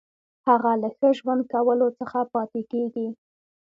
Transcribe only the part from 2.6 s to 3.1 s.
کیږي.